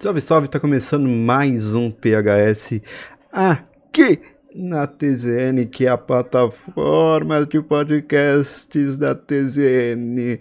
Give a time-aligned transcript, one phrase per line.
[0.00, 2.80] Salve, salve, tá começando mais um PHS
[3.32, 4.20] aqui
[4.54, 10.38] na TZN, que é a plataforma de podcasts da TZN.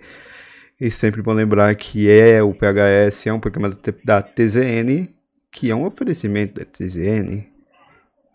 [0.79, 3.75] E sempre bom lembrar que é o PHS, é um programa
[4.05, 5.10] da TZN,
[5.51, 7.47] que é um oferecimento da TZN.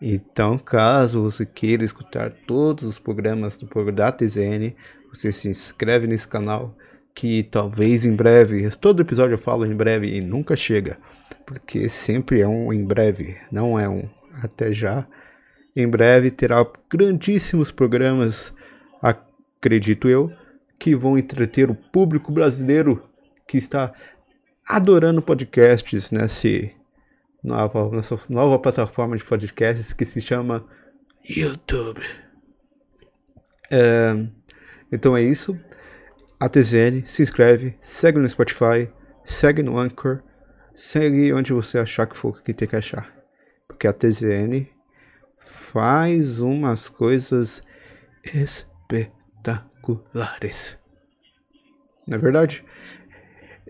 [0.01, 4.75] Então, caso você queira escutar todos os programas do da TZN,
[5.07, 6.75] você se inscreve nesse canal
[7.15, 10.97] que talvez em breve, todo episódio eu falo em breve e nunca chega,
[11.45, 14.09] porque sempre é um em breve, não é um
[14.41, 15.07] até já.
[15.75, 18.53] Em breve terá grandíssimos programas,
[19.01, 20.31] acredito eu,
[20.79, 23.03] que vão entreter o público brasileiro
[23.47, 23.93] que está
[24.67, 26.73] adorando podcasts nesse
[27.43, 30.65] nova, nessa nova plataforma de podcasts que se chama
[31.37, 32.01] YouTube.
[33.71, 34.27] É,
[34.91, 35.57] então é isso
[36.39, 38.89] a TZN, se inscreve, segue no Spotify,
[39.25, 40.23] segue no Anchor,
[40.73, 43.13] segue onde você achar que for que tem que achar.
[43.67, 44.67] Porque a TZN
[45.37, 47.61] faz umas coisas
[48.23, 50.77] espetaculares.
[52.07, 52.65] Não é verdade?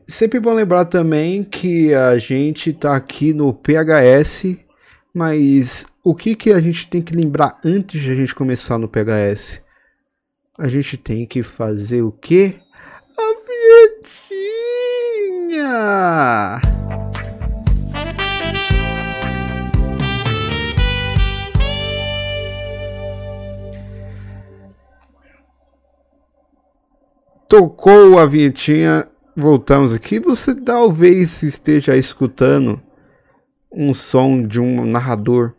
[0.07, 4.57] Sempre bom lembrar também que a gente tá aqui no PHS,
[5.13, 8.89] mas o que que a gente tem que lembrar antes de a gente começar no
[8.89, 9.61] PHS?
[10.57, 12.59] A gente tem que fazer o quê?
[13.15, 13.35] A
[15.51, 16.61] vinhetinha!
[27.47, 30.19] Tocou a vinhetinha, voltamos aqui.
[30.19, 32.81] Você talvez esteja escutando
[33.71, 35.53] um som de um narrador.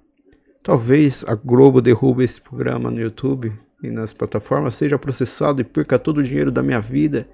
[0.61, 6.01] Talvez a Globo derrube esse programa no YouTube e nas plataformas, seja processado e perca
[6.01, 7.29] todo o dinheiro da minha vida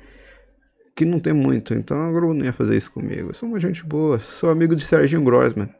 [1.00, 3.30] que não tem muito, então a Globo não ia fazer isso comigo.
[3.30, 5.70] Eu sou uma gente boa, sou amigo de Serginho Grossman.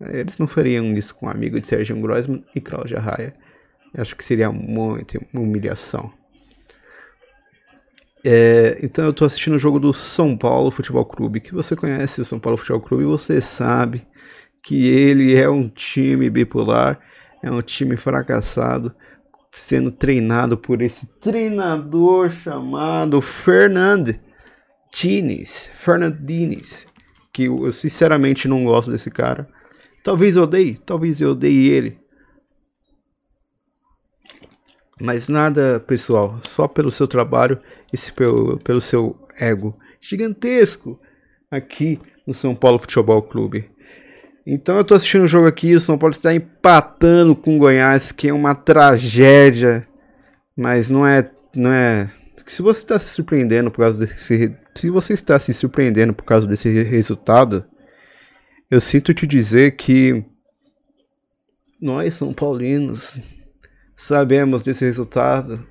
[0.00, 3.32] Eles não fariam isso com um amigo de Serginho Grossman e Cláudia Raia.
[3.94, 6.12] Eu acho que seria muita humilhação.
[8.24, 12.20] É, então eu tô assistindo o jogo do São Paulo Futebol Clube, que você conhece
[12.20, 14.04] o São Paulo Futebol Clube, você sabe
[14.64, 16.98] que ele é um time bipolar,
[17.40, 18.92] é um time fracassado,
[19.48, 24.25] sendo treinado por esse treinador chamado Fernando
[24.98, 26.86] Diniz, Fernandines,
[27.30, 29.46] que eu sinceramente não gosto desse cara.
[30.02, 31.98] Talvez eu odeie, talvez eu odeie ele.
[34.98, 37.60] Mas nada pessoal, só pelo seu trabalho
[37.92, 40.98] e pelo, pelo seu ego gigantesco
[41.50, 43.70] aqui no São Paulo Futebol Clube.
[44.46, 48.12] Então eu tô assistindo o jogo aqui, o São Paulo está empatando com o Goiás,
[48.12, 49.86] que é uma tragédia,
[50.56, 52.08] mas não é, não é.
[52.46, 56.46] Se você está se surpreendendo por causa desse se você está se surpreendendo por causa
[56.46, 57.64] desse resultado,
[58.70, 60.24] eu sinto te dizer que
[61.80, 63.20] nós, São Paulinos,
[63.94, 65.66] sabemos desse resultado.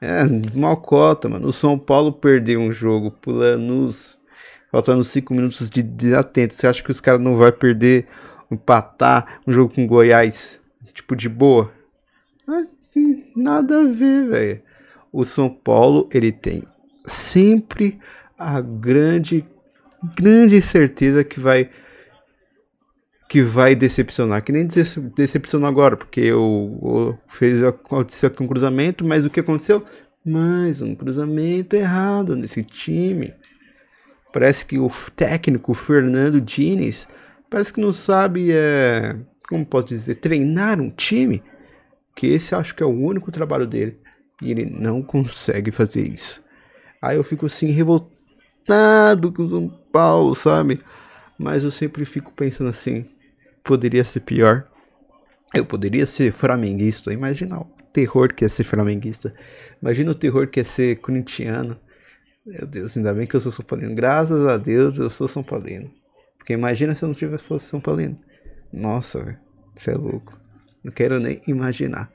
[0.00, 0.22] É,
[0.54, 1.48] mal cota, mano.
[1.48, 4.18] O São Paulo perdeu um jogo pro Lanús,
[4.70, 6.54] faltando 5 minutos de desatento.
[6.54, 8.08] Você acha que os caras não vão perder,
[8.50, 10.60] empatar um jogo com Goiás,
[10.92, 11.72] tipo, de boa?
[13.36, 14.62] Nada a ver, velho.
[15.12, 16.64] O São Paulo, ele tem
[17.04, 17.98] sempre
[18.38, 19.44] a grande
[20.16, 21.70] grande certeza que vai
[23.28, 24.66] que vai decepcionar, que nem
[25.14, 26.40] decepcionou agora, porque o,
[26.82, 29.84] o fez aconteceu aqui um cruzamento, mas o que aconteceu?
[30.24, 33.32] Mais um cruzamento errado nesse time.
[34.32, 37.06] Parece que o técnico Fernando Diniz
[37.48, 39.16] parece que não sabe, é,
[39.48, 41.40] como posso dizer, treinar um time.
[42.16, 43.96] Que esse acho que é o único trabalho dele
[44.42, 46.42] e ele não consegue fazer isso.
[47.00, 50.80] Aí eu fico assim, revoltado com o São Paulo, sabe?
[51.38, 53.06] Mas eu sempre fico pensando assim,
[53.64, 54.66] poderia ser pior.
[55.54, 59.34] Eu poderia ser flamenguista, imagina o terror que é ser flamenguista.
[59.82, 61.78] Imagina o terror que é ser corintiano.
[62.44, 63.94] Meu Deus, ainda bem que eu sou São Paulino.
[63.94, 65.90] Graças a Deus eu sou São Paulino.
[66.38, 68.18] Porque imagina se eu não tivesse fosse São Paulino.
[68.72, 69.38] Nossa, velho.
[69.74, 70.38] Você é louco.
[70.82, 72.10] Não quero nem imaginar.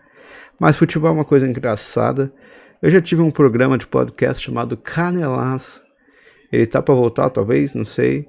[0.59, 2.33] Mas futebol é uma coisa engraçada.
[2.85, 5.83] Eu já tive um programa de podcast chamado Canelaço.
[6.51, 8.27] Ele tá para voltar, talvez, não sei.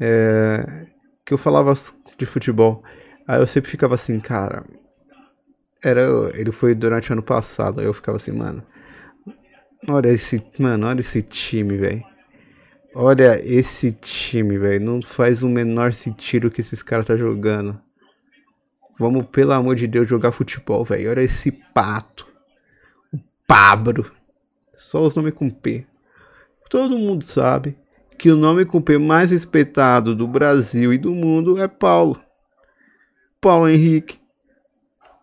[0.00, 0.86] É,
[1.26, 1.74] que eu falava
[2.16, 2.82] de futebol.
[3.28, 4.64] Aí eu sempre ficava assim, cara.
[5.84, 6.00] Era,
[6.32, 7.80] ele foi durante o ano passado.
[7.80, 8.66] Aí eu ficava assim, mano.
[9.86, 12.02] Olha esse, mano, olha esse time, velho.
[12.94, 14.82] Olha esse time, velho.
[14.82, 17.78] Não faz o menor sentido que esses caras tá jogando.
[18.98, 21.10] Vamos, pelo amor de Deus, jogar futebol, velho.
[21.10, 22.29] Olha esse pato.
[23.50, 24.08] Pablo.
[24.76, 25.84] Só os nomes com P.
[26.70, 27.76] Todo mundo sabe
[28.16, 32.20] que o nome com P mais respeitado do Brasil e do mundo é Paulo.
[33.40, 34.20] Paulo Henrique.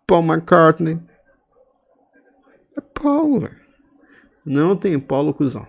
[0.05, 0.99] Paul McCartney.
[2.75, 3.55] É Paulo, velho.
[4.45, 5.65] Não tem Paulo Cusão.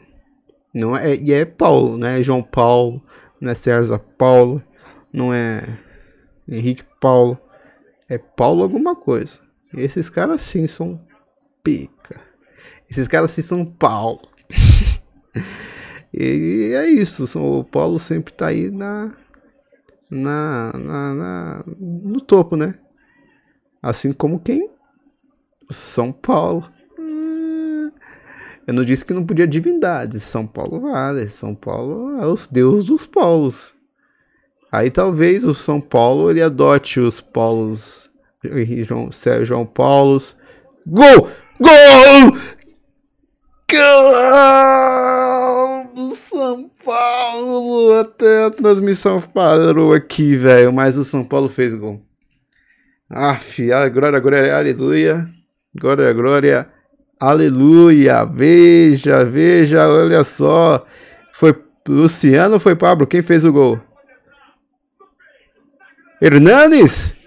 [0.75, 3.01] Não é, e é Paulo, não é João Paulo,
[3.41, 4.61] não é César Paulo,
[5.13, 5.63] não é
[6.49, 7.39] Henrique Paulo.
[8.09, 9.39] É Paulo alguma coisa.
[9.73, 11.01] Esses caras sim são
[11.63, 12.27] pica.
[12.91, 14.29] Esses caras sim são Paulo.
[16.13, 17.25] e é isso.
[17.39, 19.13] O Paulo sempre tá aí na,
[20.11, 22.75] na, na, na, no topo, né?
[23.83, 24.71] Assim como quem?
[25.71, 26.71] São Paulo.
[28.67, 30.23] Eu não disse que não podia divindades.
[30.23, 31.29] São Paulo vale.
[31.29, 33.75] São Paulo é os deuses dos polos.
[34.71, 38.11] Aí talvez o São Paulo ele adote os polos
[38.85, 39.11] João,
[39.43, 40.21] João Paulo.
[40.87, 41.31] Gol!
[41.61, 42.58] Gol!
[43.71, 44.15] Gol
[45.95, 47.93] do São Paulo!
[48.01, 50.73] Até a transmissão parou aqui, velho.
[50.73, 52.01] Mas o São Paulo fez gol.
[53.11, 53.63] Aff,
[53.93, 55.29] glória, glória, aleluia.
[55.79, 56.71] Glória, glória,
[57.21, 58.25] aleluia.
[58.25, 60.83] Veja, veja, olha só.
[61.35, 61.55] Foi
[61.87, 63.07] Luciano ou foi Pablo?
[63.07, 63.79] Quem fez o gol?
[66.23, 67.18] Hernanes?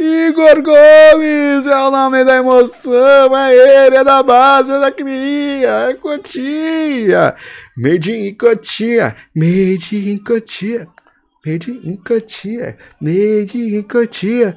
[0.00, 5.90] Igor Gomes é o nome da emoção, é ele, é da base, é da cria,
[5.90, 7.34] é Cotia.
[7.76, 10.86] Made in Cotia, made in Cotia.
[11.44, 14.56] Made in Cotia, made in Cotia.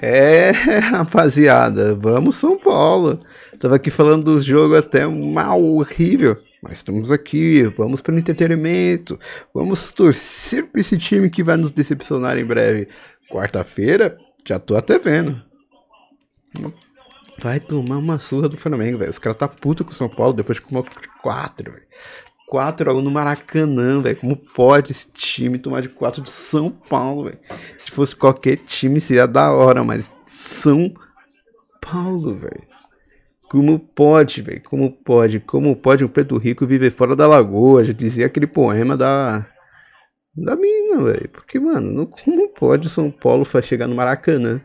[0.00, 3.20] É, rapaziada, vamos São Paulo.
[3.58, 6.45] Tava aqui falando do jogo até mal horrível.
[6.62, 9.18] Mas estamos aqui, vamos para o entretenimento,
[9.52, 12.88] vamos torcer para esse time que vai nos decepcionar em breve.
[13.30, 14.16] Quarta-feira,
[14.46, 15.42] já tô até vendo.
[17.38, 19.10] Vai tomar uma surra do Flamengo, velho.
[19.10, 20.84] Os caras tá puto com o São Paulo depois de tomar
[21.22, 21.86] 4, velho.
[22.48, 24.16] 4 a 1 no Maracanã, velho.
[24.16, 27.38] Como pode esse time tomar de 4 do São Paulo, velho?
[27.78, 30.90] Se fosse qualquer time seria da hora, mas São
[31.80, 32.75] Paulo, velho.
[33.56, 34.62] Como pode, velho?
[34.64, 35.40] Como pode?
[35.40, 37.82] Como pode um preto rico viver fora da lagoa?
[37.82, 39.46] Já dizia aquele poema da
[40.36, 41.30] da mina, velho.
[41.30, 44.60] Porque, mano, como pode o São Paulo chegar no Maracanã?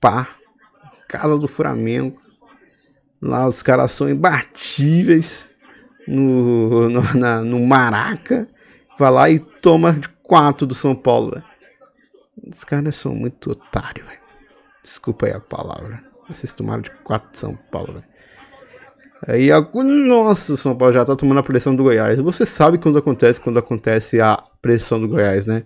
[0.00, 0.26] Pá,
[1.06, 2.18] casa do Flamengo.
[3.20, 5.46] Lá os caras são imbatíveis
[6.08, 8.48] no, no, na, no Maraca.
[8.98, 11.32] Vai lá e toma de 4 do São Paulo.
[11.32, 11.44] Véio.
[12.50, 14.20] Os caras são muito otários, velho.
[14.82, 16.05] Desculpa aí a palavra.
[16.28, 18.04] Vocês tomaram de 4 de São Paulo, velho.
[19.26, 19.48] Aí,
[20.06, 22.20] nossa, o São Paulo já tá tomando a pressão do Goiás.
[22.20, 25.64] Você sabe quando acontece, quando acontece a pressão do Goiás, né?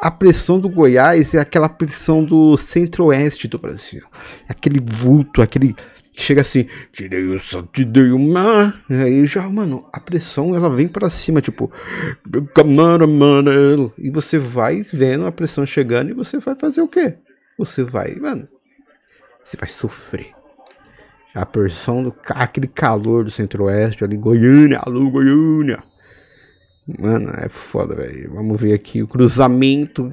[0.00, 4.04] a pressão do Goiás é aquela pressão do centro-oeste do Brasil.
[4.48, 5.74] Aquele vulto, aquele
[6.12, 8.80] que chega assim, tirei o sol, te dei o mar.
[8.88, 11.70] Aí já, mano, a pressão ela vem para cima, tipo,
[12.54, 13.92] camaro amarelo.
[13.98, 17.16] E você vai vendo a pressão chegando e você vai fazer o quê?
[17.58, 18.48] Você vai, mano,
[19.48, 20.32] você vai sofrer.
[21.34, 25.82] A pressão do aquele calor do centro-oeste ali, Goiânia, alô Goiânia.
[26.98, 28.34] Mano, é foda, velho.
[28.34, 30.12] Vamos ver aqui o cruzamento.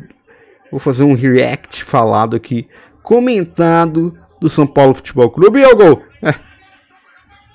[0.72, 2.68] Vou fazer um react falado aqui,
[3.02, 5.60] comentado do São Paulo Futebol Clube.
[5.60, 6.04] E o gol!
[6.22, 6.34] É.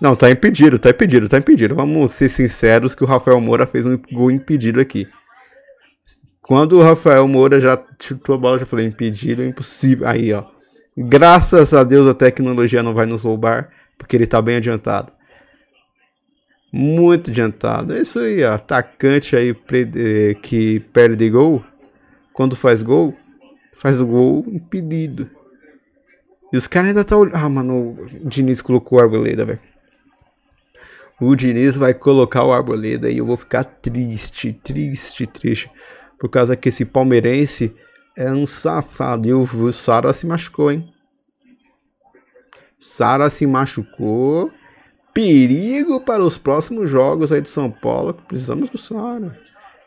[0.00, 1.74] Não, tá impedido, tá impedido, tá impedido.
[1.74, 5.06] Vamos ser sinceros que o Rafael Moura fez um gol impedido aqui.
[6.42, 10.08] Quando o Rafael Moura já chutou a bola, já falei impedido, impossível.
[10.08, 10.59] Aí, ó.
[10.96, 15.12] Graças a Deus a tecnologia não vai nos roubar, porque ele tá bem adiantado
[16.72, 17.94] muito adiantado.
[17.94, 21.64] É isso aí, atacante aí eh, que perde gol,
[22.32, 23.14] quando faz gol,
[23.72, 25.28] faz o gol impedido.
[26.52, 27.36] E os caras ainda tá olhando.
[27.36, 27.92] Ah, mano,
[28.24, 29.60] o Diniz colocou o Arboleda, velho.
[31.20, 35.70] O Diniz vai colocar o Arboleda e eu vou ficar triste, triste, triste.
[36.18, 37.74] Por causa que esse palmeirense
[38.16, 39.28] é um safado.
[39.28, 40.92] E o Sara se machucou, hein?
[42.78, 44.50] Sara se machucou
[45.12, 48.14] perigo para os próximos jogos aí de São Paulo.
[48.14, 49.38] Precisamos do Sara.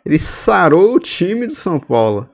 [0.06, 2.30] Ele sarou o time do São Paulo.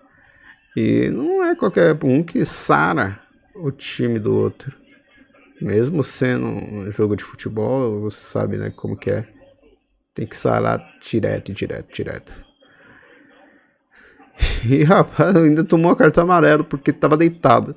[0.75, 3.19] E não é qualquer um que sara
[3.55, 4.75] o time do outro.
[5.61, 9.27] Mesmo sendo um jogo de futebol, você sabe né, como que é.
[10.13, 12.48] Tem que sarar direto, direto, direto.
[14.65, 17.75] E rapaz, ainda tomou cartão amarelo porque estava deitado.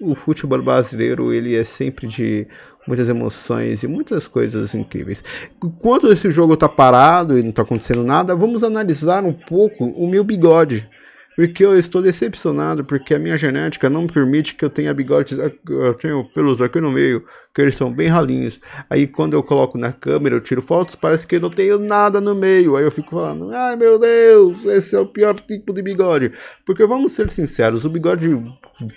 [0.00, 2.46] O futebol brasileiro, ele é sempre de
[2.86, 5.22] muitas emoções e muitas coisas incríveis.
[5.62, 10.08] Enquanto esse jogo está parado e não está acontecendo nada, vamos analisar um pouco o
[10.08, 10.88] meu bigode.
[11.36, 15.94] Porque eu estou decepcionado, porque a minha genética não permite que eu tenha bigodes, eu
[15.94, 18.60] tenho pelos aqui no meio, que eles são bem ralinhos.
[18.90, 22.20] Aí quando eu coloco na câmera, eu tiro fotos, parece que eu não tenho nada
[22.20, 22.76] no meio.
[22.76, 26.32] Aí eu fico falando, ai meu Deus, esse é o pior tipo de bigode.
[26.66, 28.28] Porque vamos ser sinceros, o bigode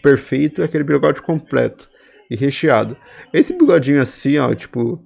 [0.02, 1.88] perfeito é aquele bigode completo
[2.30, 2.98] e recheado.
[3.32, 5.02] Esse bigodinho assim, ó, tipo,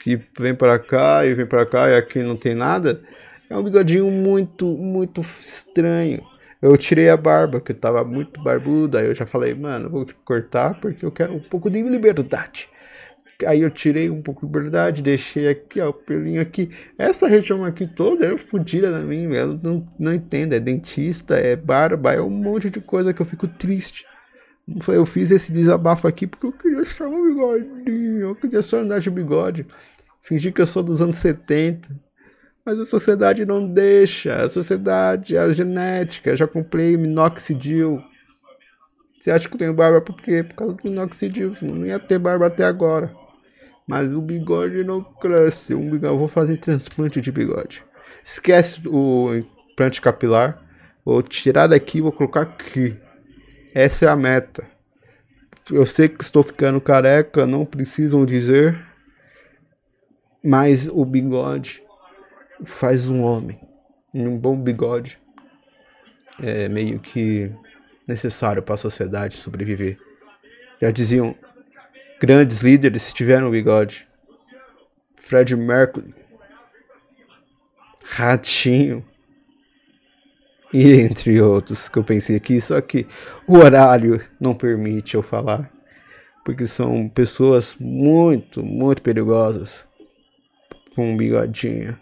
[0.00, 3.02] que vem para cá e vem para cá e aqui não tem nada,
[3.50, 6.31] é um bigodinho muito, muito estranho.
[6.62, 9.00] Eu tirei a barba, que tava muito barbuda.
[9.00, 12.68] Aí eu já falei, mano, vou cortar porque eu quero um pouco de liberdade.
[13.44, 16.70] Aí eu tirei um pouco de liberdade, deixei aqui, ó, o pelinho aqui.
[16.96, 20.52] Essa região aqui toda é fodida na mim, eu não, não entendo.
[20.52, 24.06] É dentista, é barba, é um monte de coisa que eu fico triste.
[24.86, 29.00] Eu fiz esse desabafo aqui porque eu queria só um bigodinho, eu queria só andar
[29.00, 29.66] de bigode.
[30.22, 31.90] Fingir que eu sou dos anos 70.
[32.64, 34.36] Mas a sociedade não deixa.
[34.36, 36.36] A sociedade, a genética.
[36.36, 38.02] Já comprei minoxidil.
[39.18, 40.42] Você acha que eu tenho barba por quê?
[40.42, 41.56] Por causa do minoxidil.
[41.60, 43.14] Não ia ter barba até agora.
[43.86, 45.74] Mas o bigode não cresce.
[45.74, 47.84] Um bigode, eu vou fazer transplante de bigode.
[48.24, 50.62] Esquece o implante capilar.
[51.04, 52.96] Vou tirar daqui e vou colocar aqui.
[53.74, 54.64] Essa é a meta.
[55.70, 58.78] Eu sei que estou ficando careca, não precisam dizer.
[60.44, 61.82] Mas o bigode
[62.64, 63.60] faz um homem.
[64.14, 65.18] Um bom bigode
[66.42, 67.50] é meio que
[68.06, 69.98] necessário para a sociedade sobreviver.
[70.80, 71.34] Já diziam
[72.20, 74.06] grandes líderes tiveram bigode.
[75.16, 76.12] Fred Mercury,
[78.04, 79.04] Ratinho
[80.72, 83.06] e entre outros que eu pensei aqui, só que
[83.46, 85.70] o horário não permite eu falar,
[86.44, 89.84] porque são pessoas muito, muito perigosas
[90.94, 91.96] com um bigodinho.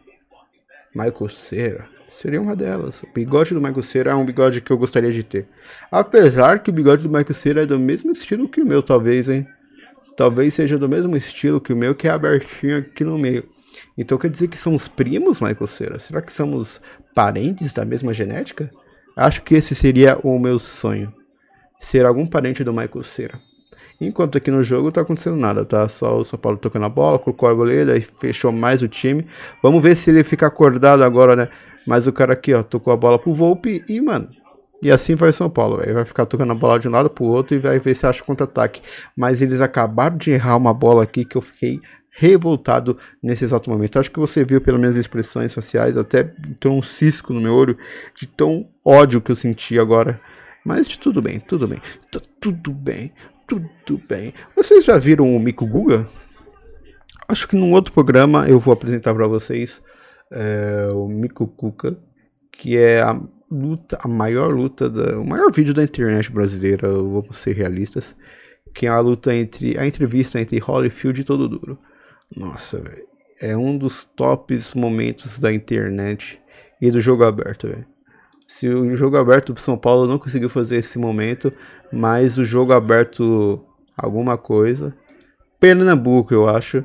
[0.95, 3.03] Michael Cera seria uma delas.
[3.03, 5.49] O bigode do Michael Cera é um bigode que eu gostaria de ter.
[5.91, 9.29] Apesar que o bigode do Michael Cera é do mesmo estilo que o meu, talvez,
[9.29, 9.47] hein?
[10.17, 13.49] Talvez seja do mesmo estilo que o meu, que é abertinho aqui no meio.
[13.97, 15.99] Então quer dizer que somos primos, Michael Cera?
[15.99, 16.81] Será que somos
[17.15, 18.71] parentes da mesma genética?
[19.17, 21.13] Acho que esse seria o meu sonho.
[21.79, 23.41] Ser algum parente do Michael Cera.
[24.01, 25.87] Enquanto aqui no jogo tá acontecendo nada, tá?
[25.89, 29.27] Só o São Paulo tocando a bola, colocou a goleira e fechou mais o time.
[29.63, 31.49] Vamos ver se ele fica acordado agora, né?
[31.87, 34.29] Mas o cara aqui, ó, tocou a bola pro Volpe e, mano,
[34.83, 35.95] e assim vai São Paulo, véio.
[35.95, 38.25] vai ficar tocando a bola de um lado pro outro e vai ver se acha
[38.25, 38.81] contra-ataque.
[39.15, 41.79] Mas eles acabaram de errar uma bola aqui que eu fiquei
[42.11, 43.99] revoltado nesse exato momento.
[43.99, 46.25] Acho que você viu pelas minhas expressões sociais, até
[46.59, 47.77] tem um cisco no meu olho
[48.15, 50.21] de tão ódio que eu senti agora.
[50.65, 51.81] Mas tudo bem, tudo bem,
[52.11, 53.13] tá tudo bem.
[53.51, 54.33] Tudo bem.
[54.55, 56.09] Vocês já viram o Mico Guga?
[57.27, 59.83] Acho que num outro programa eu vou apresentar para vocês
[60.31, 61.99] é, o Mico Kuka,
[62.53, 67.37] que é a luta, a maior luta, da, o maior vídeo da internet brasileira, vamos
[67.37, 68.15] ser realistas,
[68.73, 71.77] que é a luta entre, a entrevista entre Holyfield e Todo Duro.
[72.37, 73.07] Nossa, velho,
[73.41, 76.41] é um dos tops momentos da internet
[76.81, 77.87] e do jogo aberto, velho.
[78.47, 81.53] Se o jogo aberto do São Paulo não conseguiu fazer esse momento,
[81.93, 83.65] mas o jogo aberto
[83.97, 84.95] alguma coisa.
[85.59, 86.85] Pernambuco, eu acho,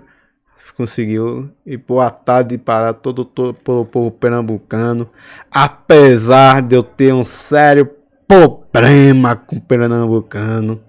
[0.75, 1.49] conseguiu.
[1.65, 5.09] E boa tarde para todo, o povo pernambucano.
[5.49, 7.89] Apesar de eu ter um sério
[8.27, 10.83] problema com pernambucano.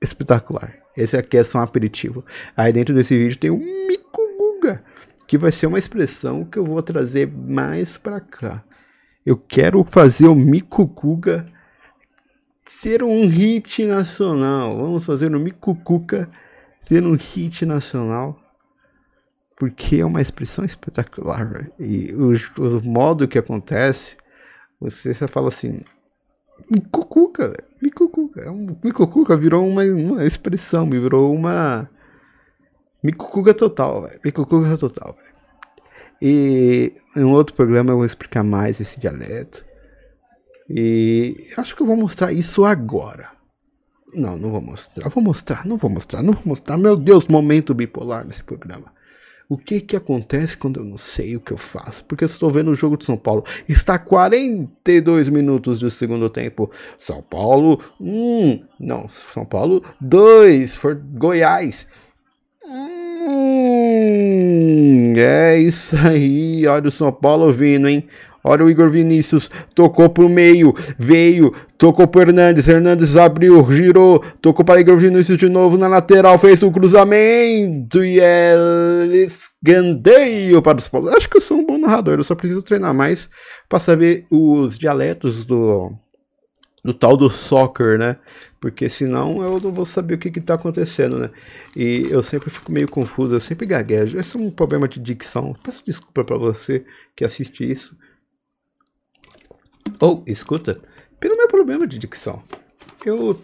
[0.00, 0.74] Espetacular.
[0.96, 2.24] Esse aqui é só um aperitivo.
[2.56, 4.82] Aí dentro desse vídeo tem o Mico Guga,
[5.26, 8.62] que vai ser uma expressão que eu vou trazer mais para cá.
[9.24, 11.46] Eu quero fazer o Mico Guga
[12.78, 14.76] ser um hit nacional.
[14.76, 16.28] Vamos fazer o Micucuca
[16.80, 18.38] ser um hit nacional.
[19.56, 21.48] Porque é uma expressão espetacular.
[21.48, 21.72] Véio.
[21.78, 24.16] E o, modo que acontece,
[24.80, 25.82] você só fala assim.
[26.70, 28.40] Micucuca, Micucuca.
[28.42, 31.88] É Micucuca virou uma, uma expressão, virou uma.
[33.02, 34.20] Micucuca total, velho.
[34.24, 35.32] Micucuca total, velho.
[36.20, 39.64] E em um outro programa eu vou explicar mais esse dialeto.
[40.74, 43.30] E acho que eu vou mostrar isso agora.
[44.14, 45.06] Não, não vou mostrar.
[45.10, 46.78] Vou mostrar, não vou mostrar, não vou mostrar.
[46.78, 48.86] Meu Deus, momento bipolar nesse programa.
[49.50, 52.02] O que que acontece quando eu não sei o que eu faço?
[52.06, 53.44] Porque eu estou vendo o jogo de São Paulo.
[53.68, 56.70] Está 42 minutos do segundo tempo.
[56.98, 58.08] São Paulo 1.
[58.10, 60.74] Um, não, São Paulo 2.
[60.76, 61.86] For Goiás.
[62.64, 63.92] Hum,
[65.18, 66.66] é isso aí.
[66.66, 68.08] Olha o São Paulo vindo, hein?
[68.44, 74.64] Olha o Igor Vinícius, tocou pro meio, veio, tocou pro Hernandes, Hernandes abriu, girou, tocou
[74.64, 78.56] para Igor Vinícius de novo na lateral, fez o cruzamento e é
[79.12, 81.10] escanteio para os Paulo.
[81.16, 83.30] Acho que eu sou um bom narrador, eu só preciso treinar mais
[83.68, 85.92] para saber os dialetos do,
[86.84, 88.16] do tal do soccer, né?
[88.60, 91.30] Porque senão eu não vou saber o que está acontecendo, né?
[91.76, 94.18] E eu sempre fico meio confuso, eu sempre gaguejo.
[94.18, 95.54] Esse é um problema de dicção.
[95.64, 96.84] Peço desculpa para você
[97.16, 97.96] que assiste isso.
[100.00, 100.80] Ou, escuta,
[101.20, 102.42] pelo meu problema de dicção.
[103.04, 103.40] Eu,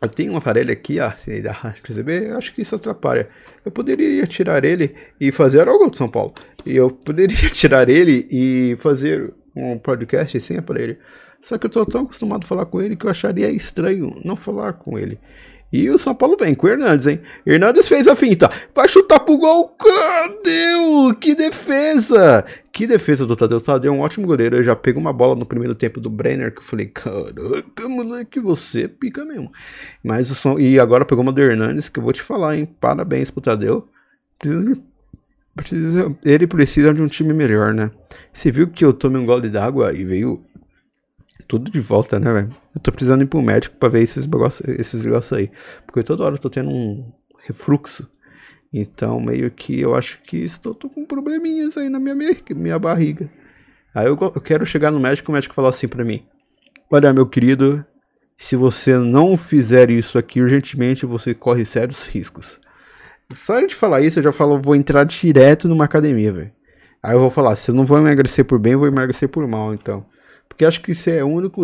[0.00, 1.16] eu tenho um aparelho aqui, ah,
[1.60, 2.32] pra perceber?
[2.32, 3.28] Acho que isso atrapalha.
[3.64, 6.34] Eu poderia tirar ele e fazer algo de São Paulo.
[6.64, 10.96] E eu poderia tirar ele e fazer um podcast sem aparelho.
[11.40, 14.36] Só que eu tô tão acostumado a falar com ele que eu acharia estranho não
[14.36, 15.18] falar com ele.
[15.70, 17.20] E o São Paulo vem com o Hernandes, hein?
[17.44, 18.50] Hernandes fez a finta.
[18.74, 19.76] Vai chutar pro gol.
[19.78, 21.14] Tadeu!
[21.20, 22.44] Que defesa!
[22.72, 23.60] Que defesa do Tadeu.
[23.60, 24.56] Tadeu é um ótimo goleiro.
[24.56, 28.40] Eu já peguei uma bola no primeiro tempo do Brenner que eu falei, caraca, moleque,
[28.40, 29.52] você pica mesmo.
[30.02, 30.58] Mas o som...
[30.58, 32.66] E agora pegou uma do Hernandes que eu vou te falar, hein?
[32.80, 33.88] Parabéns pro Tadeu.
[36.24, 37.90] Ele precisa de um time melhor, né?
[38.32, 40.40] Você viu que eu tomei um gole d'água e veio
[41.48, 42.50] tudo de volta, né, velho?
[42.74, 45.50] Eu tô precisando ir pro médico pra ver esses negócios esses negócios aí.
[45.86, 47.10] Porque toda hora eu tô tendo um
[47.46, 48.08] refluxo.
[48.72, 52.14] Então, meio que eu acho que estou tô com probleminhas aí na minha,
[52.54, 53.30] minha barriga.
[53.94, 56.22] Aí eu, eu quero chegar no médico e o médico falar assim pra mim:
[56.90, 57.84] Olha, meu querido,
[58.36, 62.60] se você não fizer isso aqui urgentemente, você corre sérios riscos.
[63.32, 66.52] Só de falar isso, eu já falo, vou entrar direto numa academia, velho.
[67.02, 69.46] Aí eu vou falar, se eu não vou emagrecer por bem, eu vou emagrecer por
[69.46, 70.06] mal, então.
[70.58, 71.62] Porque acho que esse é o único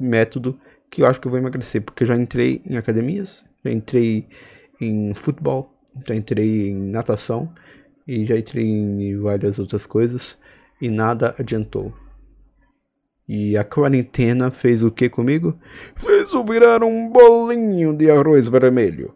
[0.00, 0.58] método
[0.90, 1.82] que eu acho que eu vou emagrecer.
[1.82, 4.26] Porque eu já entrei em academias, já entrei
[4.80, 5.70] em futebol,
[6.08, 7.52] já entrei em natação
[8.08, 10.38] e já entrei em várias outras coisas
[10.80, 11.92] e nada adiantou.
[13.28, 15.54] E a quarentena fez o que comigo?
[15.96, 19.14] Fez eu virar um bolinho de arroz vermelho.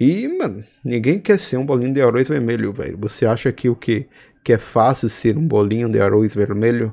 [0.00, 2.96] E, mano, ninguém quer ser um bolinho de arroz vermelho, velho.
[3.02, 4.06] Você acha que o que?
[4.42, 6.90] Que é fácil ser um bolinho de arroz vermelho?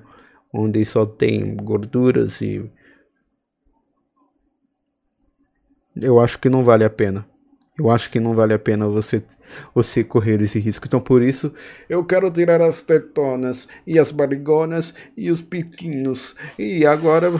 [0.53, 2.69] Onde só tem gorduras e
[5.95, 7.25] eu acho que não vale a pena.
[7.77, 9.23] Eu acho que não vale a pena você,
[9.73, 10.85] você correr esse risco.
[10.85, 11.53] Então, por isso,
[11.89, 16.35] eu quero tirar as tetonas e as barigonas e os piquinhos.
[16.59, 17.31] E agora.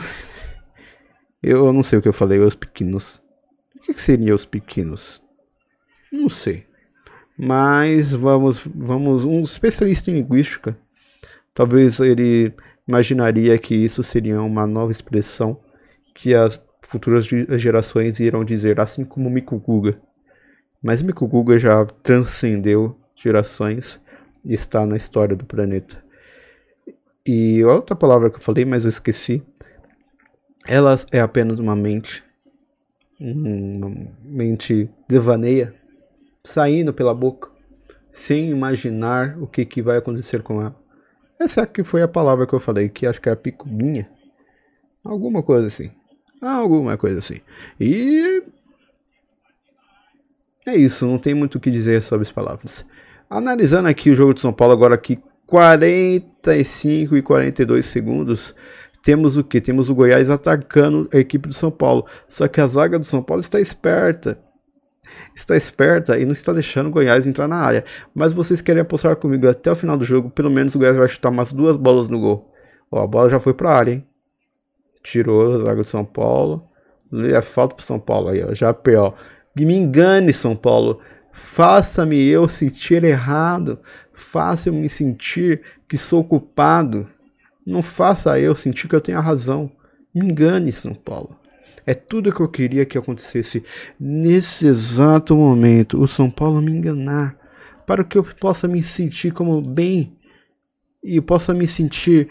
[1.42, 3.22] Eu não sei o que eu falei, os pequenos.
[3.76, 5.22] O que, que seriam os pequenos?
[6.10, 6.66] Não sei.
[7.38, 9.24] Mas vamos, vamos.
[9.24, 10.76] Um especialista em linguística.
[11.54, 12.52] Talvez ele
[12.86, 15.60] imaginaria que isso seria uma nova expressão
[16.14, 20.00] que as futuras gerações irão dizer, assim como Miku Guga.
[20.82, 24.00] Mas Miku Guga já transcendeu gerações
[24.44, 26.02] e está na história do planeta.
[27.24, 29.42] E outra palavra que eu falei, mas eu esqueci.
[30.66, 32.24] Ela é apenas uma mente.
[33.20, 33.92] Uma
[34.24, 35.72] mente devaneia,
[36.42, 37.48] saindo pela boca,
[38.12, 40.81] sem imaginar o que, que vai acontecer com ela.
[41.42, 44.08] Essa aqui foi a palavra que eu falei, que acho que é picuinha.
[45.04, 45.90] Alguma coisa assim.
[46.40, 47.40] Alguma coisa assim.
[47.80, 48.44] E.
[50.64, 52.86] É isso, não tem muito o que dizer sobre as palavras.
[53.28, 58.54] Analisando aqui o jogo de São Paulo, agora aqui 45 e 42 segundos.
[59.02, 59.60] Temos o que?
[59.60, 62.06] Temos o Goiás atacando a equipe do São Paulo.
[62.28, 64.40] Só que a zaga do São Paulo está esperta
[65.34, 67.84] está esperta e não está deixando o Goiás entrar na área.
[68.14, 71.08] Mas vocês querem apostar comigo até o final do jogo, pelo menos o Goiás vai
[71.08, 72.52] chutar umas duas bolas no gol.
[72.90, 74.06] Ó, a bola já foi para a área, hein?
[75.02, 76.68] Tirou a zaga do São Paulo.
[77.12, 78.54] É falta pro São Paulo aí, ó.
[78.54, 79.12] Já ó.
[79.58, 81.00] Me engane, São Paulo.
[81.32, 83.80] Faça-me eu sentir errado.
[84.12, 87.08] Faça-me me sentir que sou culpado.
[87.66, 89.70] Não faça eu sentir que eu tenho a razão.
[90.14, 91.36] Me engane, São Paulo.
[91.84, 93.64] É tudo que eu queria que acontecesse
[93.98, 96.00] nesse exato momento.
[96.00, 97.36] O São Paulo me enganar.
[97.86, 100.16] Para que eu possa me sentir como bem
[101.02, 102.28] e possa me sentir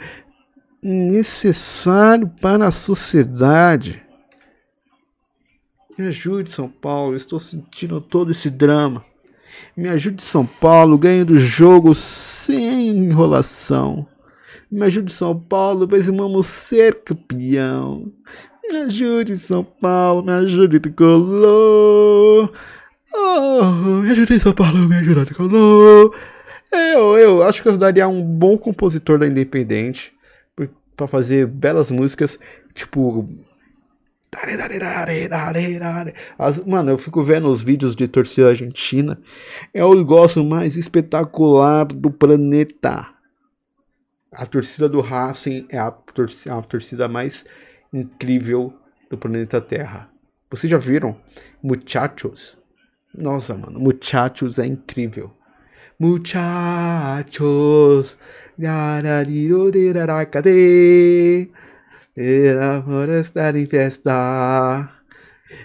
[0.81, 4.01] necessário para a sociedade.
[5.97, 7.15] Me ajude, São Paulo.
[7.15, 9.05] Estou sentindo todo esse drama.
[9.75, 14.07] Me ajude, São Paulo, ganho do jogo sem enrolação.
[14.71, 18.11] Me ajude, São Paulo, pois vamos ser campeão.
[18.71, 22.53] Me ajude, São Paulo, me ajude, tricolor.
[23.13, 23.65] Oh,
[24.01, 26.15] me ajude, São Paulo, me ajude, tricolor.
[26.71, 30.13] Eu, eu acho que eu daria um bom compositor da Independente
[30.95, 32.39] para fazer belas músicas,
[32.73, 33.27] tipo.
[36.39, 39.19] As, mano, eu fico vendo os vídeos de torcida argentina.
[39.73, 43.09] É o negócio mais espetacular do planeta.
[44.31, 47.45] A torcida do Racing é a torcida, a torcida mais
[47.93, 48.73] incrível
[49.09, 50.09] do planeta Terra.
[50.49, 51.17] Vocês já viram?
[51.61, 52.57] Muchachos.
[53.13, 55.31] Nossa, mano, Muchachos é incrível.
[55.99, 57.37] Muchachos.
[62.85, 64.89] Por estar em festa.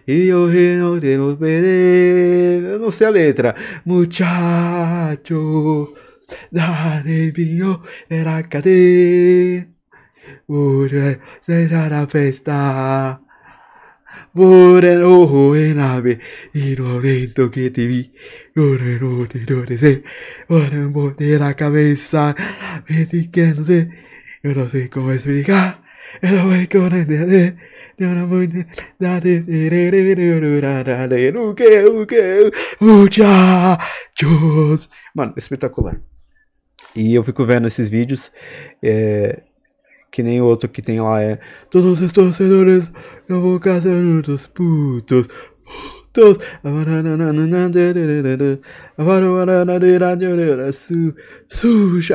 [0.06, 2.64] E hoje não temos perder.
[2.64, 3.54] Eu não sei a letra.
[3.84, 5.92] Muchacho,
[6.52, 9.75] dale vinho, era cadê?
[10.46, 13.20] Hoje será a festa.
[14.32, 16.20] Moreno en ave
[16.54, 18.12] y no vento que te vi.
[18.54, 20.02] No, no, no sé.
[20.48, 22.34] Ahora me la cabeza.
[22.88, 23.90] Me que sé.
[24.42, 25.82] Yo no sé cómo explicar.
[26.22, 27.12] Ela vai correndo,
[32.80, 34.88] muchachos.
[35.14, 36.00] Mano, espetacular.
[36.94, 38.32] E eu fico vendo esses vídeos,
[38.82, 39.42] é,
[40.16, 41.38] que nem o outro que tem lá é
[41.70, 42.90] Todos os torcedores,
[43.28, 45.28] eu vou casar dos putos
[46.16, 46.42] todos.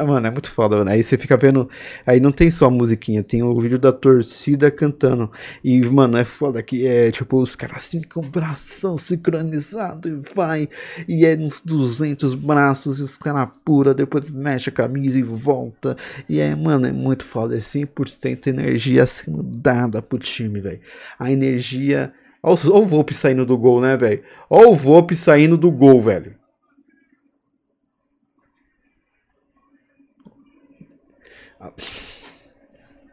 [0.04, 0.90] Mano, é muito foda, mano.
[0.90, 1.70] Aí você fica vendo.
[2.06, 5.32] Aí não tem só a musiquinha, tem o vídeo da torcida cantando.
[5.64, 10.34] E, mano, é foda que é tipo os caras assim com o bração sincronizado e
[10.36, 10.68] vai.
[11.08, 13.94] E é uns 200 braços e os caras pura.
[13.94, 15.96] Depois mexe a camisa e volta.
[16.28, 17.56] E é, mano, é muito foda.
[17.56, 20.80] É 100% energia sendo dada pro time, velho.
[21.20, 22.12] A energia
[22.44, 24.24] Olha o Volpe saindo do gol, né, velho?
[24.50, 26.36] Olha o Volpe saindo do gol, velho.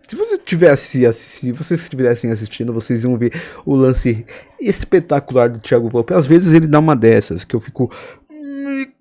[0.07, 3.33] Se você tivesse se vocês estivessem assistindo, vocês iam ver
[3.67, 4.25] o lance
[4.59, 6.15] espetacular do Thiago Volpe.
[6.15, 7.91] Às vezes ele dá uma dessas que eu fico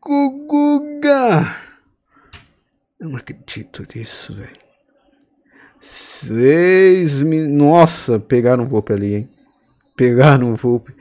[0.02, 1.56] Guga.
[3.00, 4.58] Eu não acredito nisso, velho.
[5.80, 7.48] Seis mil.
[7.48, 9.30] Nossa, pegaram o Volpe ali, hein?
[9.98, 10.94] Pegaram o Volpe.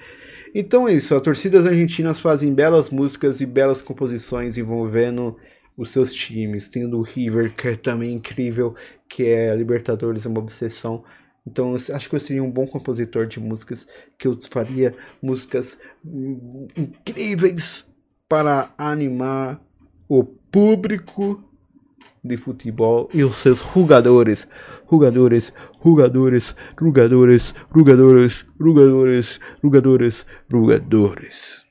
[0.55, 5.37] Então é isso, as torcidas argentinas fazem belas músicas e belas composições envolvendo
[5.77, 6.71] os seus times.
[6.71, 8.75] Tem o River, que é também incrível,
[9.07, 11.05] que é Libertadores, é uma obsessão.
[11.47, 13.87] Então acho que eu seria um bom compositor de músicas,
[14.19, 15.79] que eu faria músicas
[16.75, 17.85] incríveis
[18.27, 19.63] para animar
[20.09, 21.45] o público
[22.23, 24.47] de futebol e os seus jogadores,
[24.91, 31.67] jogadores, jogadores, jogadores, jogadores, jogadores, jogadores, jogadores.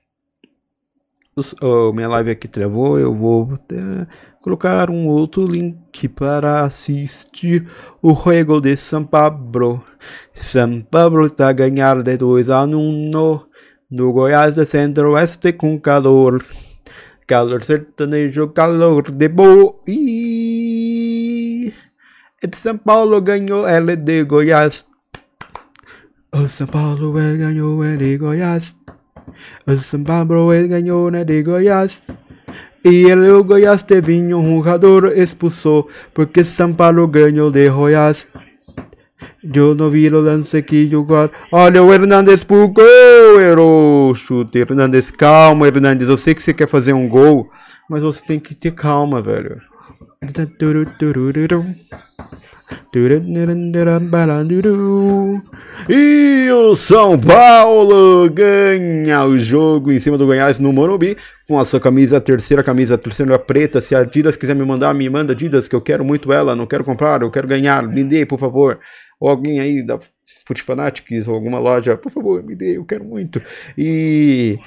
[1.62, 4.08] Oh, minha live aqui travou, eu vou uh,
[4.42, 7.70] colocar um outro link para assistir
[8.02, 9.84] o jogo de São Paulo.
[10.34, 13.46] São Paulo está a ganhar de 2 a 1 no,
[13.92, 16.46] no Goiás de Centro-Oeste com calor.
[17.28, 19.74] Calor sertanejo, calor de boi.
[22.44, 24.86] El São Paulo ganhou, ele de Goiás.
[26.32, 28.76] O São Paulo ganhou, ele de Goiás.
[29.66, 32.04] O São Paulo ganhou, ele de Goiás.
[32.84, 38.28] E ele, o Goiás teve um jogador expulsou, porque São Paulo ganhou de Goiás.
[39.54, 41.30] Eu não vi o lance que jogou.
[41.52, 44.60] Olha o Hernandes pro gol, era o chute.
[44.60, 46.10] Hernandes, calma, Hernandes.
[46.10, 47.50] Eu sei que você quer fazer um gol,
[47.90, 49.62] mas você tem que ter calma, velho.
[55.90, 61.16] E o São Paulo ganha o jogo em cima do Goiás no Morumbi
[61.48, 63.82] com a sua camisa, terceira camisa, terceira preta.
[63.82, 66.66] Se a Adidas quiser me mandar, me manda Adidas, que eu quero muito ela, não
[66.66, 67.88] quero comprar, eu quero ganhar.
[67.88, 68.80] Me dê, por favor
[69.20, 70.00] ou alguém aí da
[70.46, 73.42] Foot Fanatics ou alguma loja, por favor, me dê, eu quero muito.
[73.78, 74.60] E,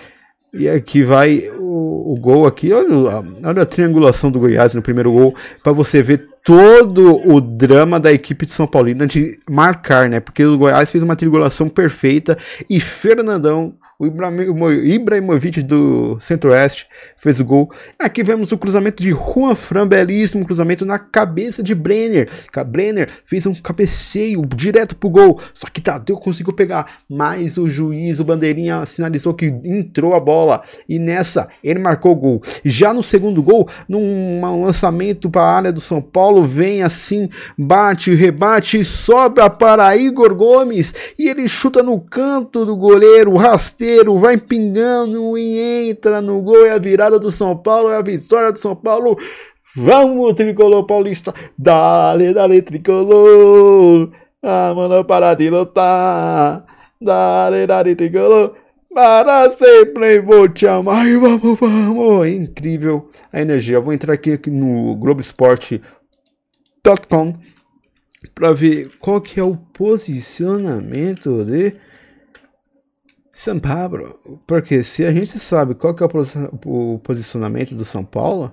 [0.53, 5.13] e aqui vai o, o gol aqui, olha, olha a triangulação do Goiás no primeiro
[5.13, 10.21] gol, para você ver todo o drama da equipe de São Paulino de marcar, né?
[10.21, 12.39] Porque o Goiás fez uma triangulação perfeita
[12.71, 17.69] e Fernandão o Ibrahimovic do Centro-Oeste fez o gol.
[17.99, 22.31] Aqui vemos o cruzamento de Juan Fran, belíssimo cruzamento na cabeça de Brenner.
[22.65, 28.21] Brenner fez um cabeceio direto pro gol, só que Tadeu conseguiu pegar, mas o juiz,
[28.21, 32.43] o bandeirinha, sinalizou que entrou a bola e nessa ele marcou o gol.
[32.65, 38.15] Já no segundo gol, num lançamento para a área do São Paulo, vem assim, bate,
[38.15, 43.88] rebate, sobra para Igor Gomes e ele chuta no canto do goleiro, rasteiro
[44.19, 46.67] vai pingando e entra no gol.
[46.67, 49.19] É a virada do São Paulo, é a vitória do São Paulo.
[49.77, 51.33] Vamos, tricolor paulista.
[51.57, 54.11] Dale, dale, tricolor.
[54.43, 56.65] Ah, mano, para de lutar.
[57.01, 58.55] Dale, dale, tricolor.
[58.93, 61.07] Para sempre vou te amar.
[61.19, 62.27] Vamos, vamos.
[62.27, 63.81] É incrível a energia.
[63.81, 65.81] Vou entrar aqui, aqui no Globo Esporte
[66.89, 67.35] Sports.com
[68.35, 71.75] para ver qual que é o posicionamento de
[73.39, 74.19] São Paulo.
[74.49, 76.07] Porque se a gente sabe qual que é
[76.67, 78.53] o posicionamento do São Paulo,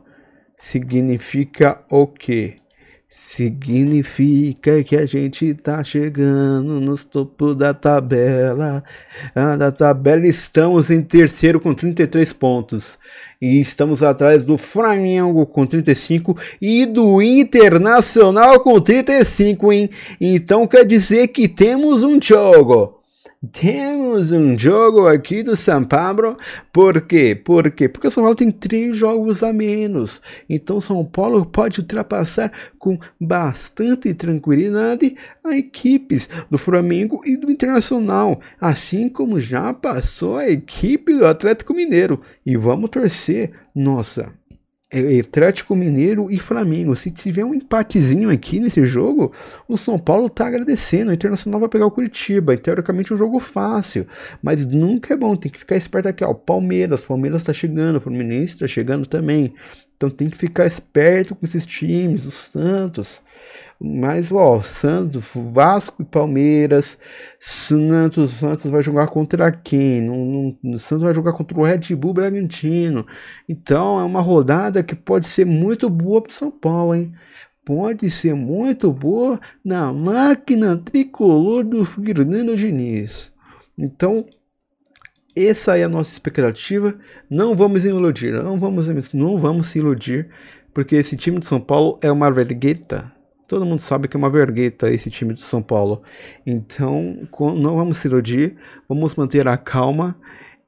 [0.60, 2.58] significa o quê?
[3.10, 8.84] Significa que a gente tá chegando nos topo da tabela.
[9.34, 13.00] Ah, da tabela estamos em terceiro com 33 pontos.
[13.41, 19.89] E estamos atrás do Flamengo com 35 e do Internacional com 35, hein?
[20.21, 23.04] Então quer dizer que temos um jogo.
[23.51, 26.38] Temos um jogo aqui do São Paulo.
[26.71, 27.36] Por quê?
[27.36, 27.89] Por quê?
[27.89, 30.21] Porque o São Paulo tem três jogos a menos.
[30.49, 38.39] Então São Paulo pode ultrapassar com bastante tranquilidade as equipes do Flamengo e do Internacional.
[38.60, 42.21] Assim como já passou a equipe do Atlético Mineiro.
[42.45, 43.51] E vamos torcer.
[43.75, 44.31] Nossa,
[44.91, 46.95] é, Atlético Mineiro e Flamengo.
[46.95, 49.32] Se tiver um empatezinho aqui nesse jogo,
[49.67, 51.12] o São Paulo tá agradecendo.
[51.12, 52.54] O Internacional vai pegar o Curitiba.
[52.54, 54.08] E, teoricamente é um jogo fácil.
[54.41, 56.24] Mas nunca é bom, tem que ficar esperto aqui.
[56.24, 59.54] Ó, Palmeiras, Palmeiras tá chegando, Fluminense tá chegando também.
[59.95, 63.23] Então tem que ficar esperto com esses times, o Santos.
[63.79, 66.97] Mas, ó, Santos, Vasco e Palmeiras.
[67.39, 70.01] Santos, Santos vai jogar contra quem?
[70.01, 73.05] Não, não, Santos vai jogar contra o Red Bull Bragantino.
[73.47, 77.13] Então, é uma rodada que pode ser muito boa para São Paulo, hein?
[77.65, 83.31] Pode ser muito boa na máquina tricolor do Fernando Diniz.
[83.77, 84.25] Então,
[85.36, 86.95] essa é a nossa expectativa.
[87.30, 90.30] Não vamos iludir, não vamos, não vamos se iludir,
[90.74, 93.15] porque esse time de São Paulo é uma vergueta
[93.48, 96.02] Todo mundo sabe que é uma vergueta esse time de São Paulo.
[96.45, 98.56] Então, não vamos se iludir,
[98.89, 100.19] vamos manter a calma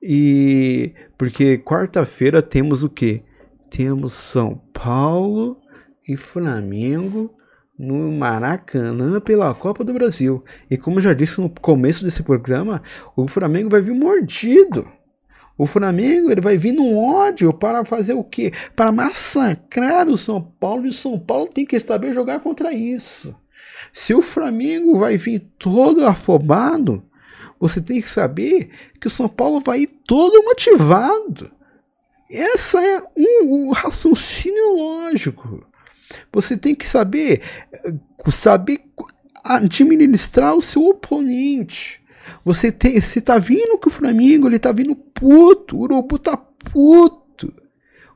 [0.02, 3.24] e porque quarta-feira temos o que?
[3.70, 5.60] Temos São Paulo
[6.08, 7.36] e Flamengo
[7.78, 10.44] no Maracanã pela Copa do Brasil.
[10.70, 12.82] E como já disse no começo desse programa,
[13.16, 14.88] o Flamengo vai vir mordido.
[15.58, 18.52] O Flamengo ele vai vir no ódio para fazer o quê?
[18.76, 23.36] Para massacrar o São Paulo e o São Paulo tem que saber jogar contra isso.
[23.92, 27.04] Se o Flamengo vai vir todo afobado,
[27.60, 31.52] você tem que saber que o São Paulo vai ir todo motivado.
[32.30, 35.66] Essa é um, um raciocínio lógico.
[36.32, 37.42] Você tem que saber
[38.32, 38.84] saber
[39.44, 42.02] administrar o seu oponente.
[42.44, 46.36] Você tem, você tá vindo que o Flamengo, ele tá vindo puto, o Urubu tá
[46.36, 47.54] puto.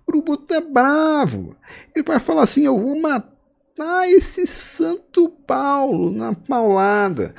[0.06, 1.56] O Urubu tá bravo.
[1.96, 7.34] Ele vai falar assim: "Eu vou matar esse Santo Paulo na paulada".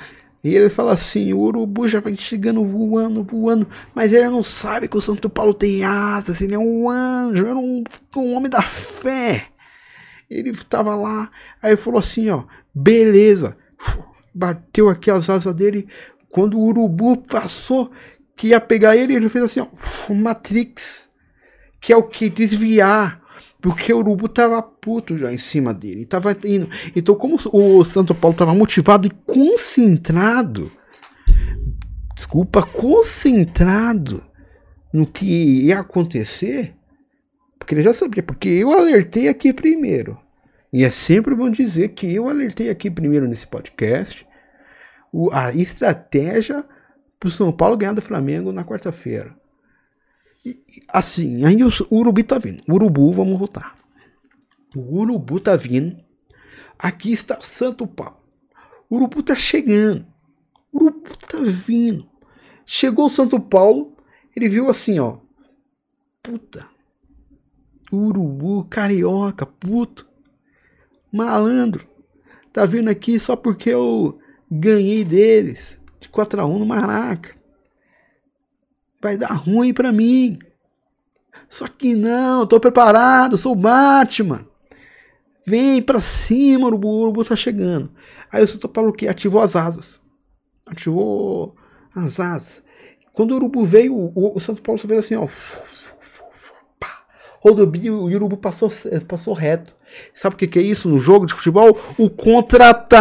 [0.44, 4.88] E ele fala assim: o urubu já vai chegando voando, voando, mas ele não sabe
[4.88, 7.84] que o Santo Paulo tem asas, ele é um anjo, era um,
[8.16, 9.51] um homem da fé.
[10.32, 11.30] Ele estava lá,
[11.62, 13.56] aí falou assim: ó, beleza,
[14.34, 15.88] bateu aqui as asas dele,
[16.30, 17.90] quando o urubu passou,
[18.34, 21.08] que ia pegar ele, ele fez assim, ó, Matrix.
[21.80, 22.30] Que é o que?
[22.30, 23.20] Desviar.
[23.60, 26.06] Porque o urubu tava puto já em cima dele.
[26.06, 26.68] Tava indo.
[26.96, 30.72] Então, como o Santo Paulo tava motivado e concentrado.
[32.14, 34.24] Desculpa, concentrado
[34.92, 36.74] no que ia acontecer.
[37.62, 38.22] Porque ele já sabia.
[38.22, 40.18] Porque eu alertei aqui primeiro.
[40.72, 44.26] E é sempre bom dizer que eu alertei aqui primeiro nesse podcast
[45.30, 46.64] a estratégia
[47.20, 49.36] para o São Paulo ganhar do Flamengo na quarta-feira.
[50.88, 52.62] Assim, aí o, o Urubu tá vindo.
[52.68, 53.78] Urubu, vamos voltar.
[54.74, 56.02] O Urubu tá vindo.
[56.76, 58.18] Aqui está o Santo Paulo.
[58.90, 60.04] O Urubu tá chegando.
[60.72, 62.10] O Urubu tá vindo.
[62.66, 63.96] Chegou o Santo Paulo,
[64.34, 65.18] ele viu assim, ó.
[66.22, 66.66] Puta.
[67.92, 70.08] Urubu, carioca, puto.
[71.12, 71.86] Malandro.
[72.52, 74.18] Tá vindo aqui só porque eu
[74.54, 77.34] Ganhei deles de 4 a 1 no Maraca.
[79.00, 80.38] Vai dar ruim para mim.
[81.48, 84.46] Só que não, tô preparado, sou o Batman.
[85.46, 87.90] Vem pra cima, urubu, urubu tá chegando.
[88.30, 90.02] Aí o Santo Paulo que ativou as asas.
[90.66, 91.56] Ativou
[91.94, 92.62] as asas.
[93.14, 95.26] Quando o urubu veio, o, o Santo Paulo fez assim, ó.
[97.42, 98.70] Rodobio e o urubu passou,
[99.08, 99.74] passou reto.
[100.14, 101.76] Sabe o que, que é isso no jogo de futebol?
[101.98, 102.92] O contra-ataque!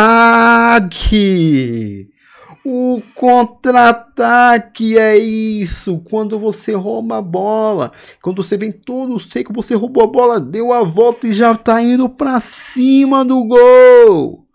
[2.65, 5.99] O contra-ataque é isso.
[6.09, 10.73] Quando você rouba a bola, quando você vem todo seco, você roubou a bola, deu
[10.73, 14.47] a volta e já tá indo para cima do gol.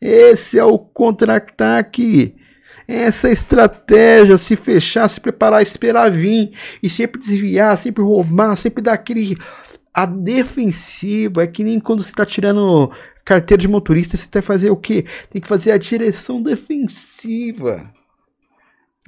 [0.00, 2.34] Esse é o contra-ataque.
[2.88, 8.94] Essa estratégia, se fechar, se preparar, esperar vir e sempre desviar, sempre roubar, sempre dar
[8.94, 9.36] aquele
[9.92, 12.90] a defensiva é que nem quando você tá tirando
[13.24, 15.04] carteira de motorista, você tem que fazer o quê?
[15.28, 17.92] Tem que fazer a direção defensiva.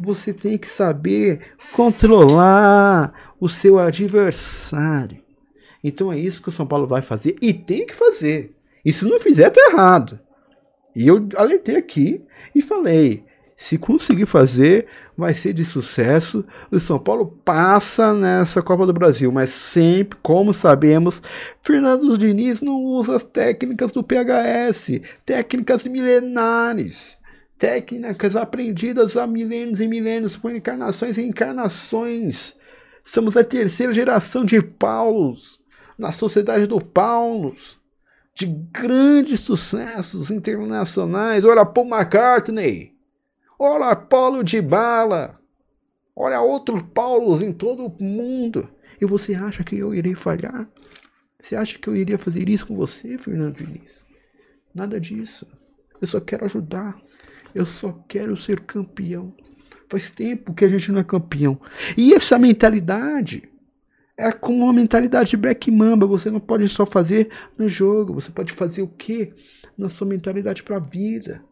[0.00, 5.22] Você tem que saber controlar o seu adversário.
[5.82, 8.54] Então é isso que o São Paulo vai fazer e tem que fazer.
[8.84, 10.18] E se não fizer, tá errado.
[10.94, 13.24] E eu alertei aqui e falei:
[13.60, 16.42] se conseguir fazer, vai ser de sucesso.
[16.70, 21.20] O São Paulo passa nessa Copa do Brasil, mas sempre, como sabemos,
[21.60, 27.18] Fernando Diniz não usa as técnicas do PHS, técnicas milenares,
[27.58, 32.56] técnicas aprendidas há milênios e milênios por encarnações e encarnações.
[33.04, 35.60] Somos a terceira geração de Paulos
[35.98, 37.78] na sociedade do Paulos
[38.32, 41.44] de grandes sucessos internacionais.
[41.44, 42.98] Ora, Paul McCartney,
[43.60, 45.38] ora, Paulo de Bala,
[46.16, 48.68] ora, outros Paulos em todo o mundo.
[49.00, 50.68] E você acha que eu irei falhar?
[51.40, 54.04] Você acha que eu iria fazer isso com você, Fernando Diniz?
[54.74, 55.46] Nada disso.
[56.00, 57.00] Eu só quero ajudar.
[57.54, 59.34] Eu só quero ser campeão.
[59.88, 61.60] Faz tempo que a gente não é campeão.
[61.96, 63.48] E essa mentalidade
[64.16, 66.06] é como uma mentalidade de Black Mamba.
[66.06, 68.14] Você não pode só fazer no jogo.
[68.14, 69.34] Você pode fazer o que
[69.76, 71.42] na sua mentalidade para a vida.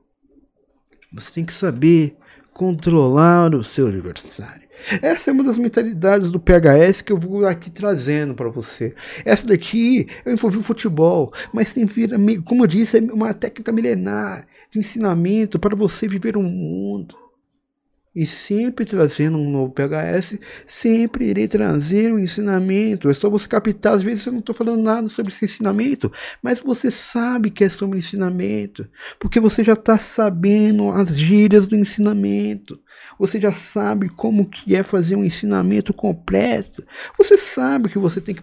[1.12, 2.16] Você tem que saber
[2.52, 4.68] controlar o seu adversário.
[5.02, 8.94] Essa é uma das mentalidades do PHS que eu vou aqui trazendo para você.
[9.24, 13.72] Essa daqui eu envolvi o futebol, mas tem vira, como eu disse, é uma técnica
[13.72, 17.27] milenar de ensinamento para você viver um mundo
[18.18, 23.08] e sempre trazendo um novo PHS, sempre irei trazer um ensinamento.
[23.08, 26.10] É só você captar, às vezes eu não estou falando nada sobre esse ensinamento,
[26.42, 28.88] mas você sabe que é sobre ensinamento,
[29.20, 32.80] porque você já está sabendo as gírias do ensinamento.
[33.20, 36.82] Você já sabe como que é fazer um ensinamento completo.
[37.16, 38.42] Você sabe que você tem que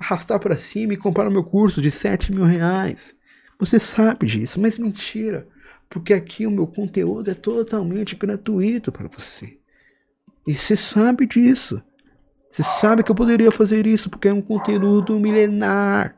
[0.00, 3.14] arrastar para cima e comprar o meu curso de 7 mil reais.
[3.56, 5.46] Você sabe disso, mas mentira
[5.92, 9.58] porque aqui o meu conteúdo é totalmente gratuito para você.
[10.46, 11.82] E você sabe disso.
[12.50, 16.16] Você sabe que eu poderia fazer isso porque é um conteúdo milenar,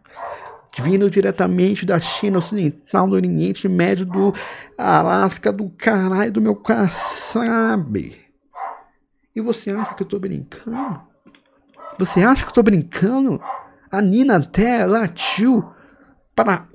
[0.78, 4.32] vindo diretamente da China Ocidental, do Oriente Médio, do
[4.78, 6.62] Alasca, do caralho do meu
[7.32, 8.16] sabe?
[9.34, 11.00] E você acha que eu tô brincando?
[11.98, 13.40] Você acha que eu tô brincando?
[13.90, 15.68] A Nina até latiu
[16.32, 16.68] para,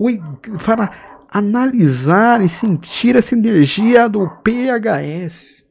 [0.65, 5.65] para analisar e sentir essa energia do PHS.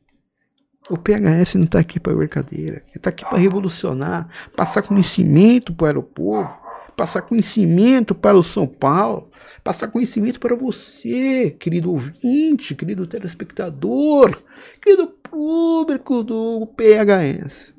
[0.89, 6.03] O PHS não está aqui para brincadeira, está aqui para revolucionar, passar conhecimento para o
[6.03, 6.59] povo,
[6.97, 9.31] passar conhecimento para o São Paulo,
[9.63, 14.35] passar conhecimento para você, querido ouvinte, querido telespectador,
[14.81, 17.75] querido público do PHS.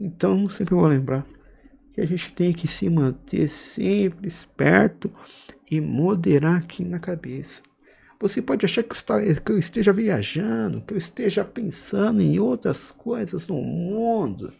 [0.00, 1.26] Então, sempre vou lembrar
[1.92, 5.12] que a gente tem que se manter sempre esperto
[5.70, 7.62] e moderar aqui na cabeça.
[8.20, 13.62] Você pode achar que eu esteja viajando, que eu esteja pensando em outras coisas no
[13.62, 14.50] mundo,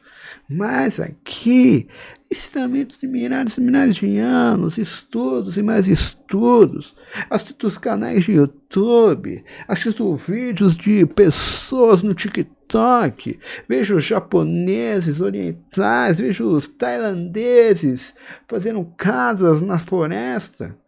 [0.49, 1.89] mas aqui,
[2.31, 6.95] ensinamentos de milhares e milhares de anos, estudos e mais estudos.
[7.29, 16.49] Assisto os canais de YouTube, assisto vídeos de pessoas no TikTok, vejo japoneses orientais, vejo
[16.49, 18.15] os tailandeses
[18.47, 20.79] fazendo casas na floresta.